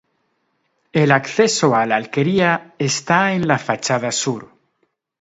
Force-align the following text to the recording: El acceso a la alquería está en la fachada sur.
El 0.93 1.11
acceso 1.11 1.75
a 1.75 1.85
la 1.85 1.95
alquería 1.95 2.73
está 2.79 3.33
en 3.33 3.47
la 3.47 3.59
fachada 3.59 4.11
sur. 4.11 4.51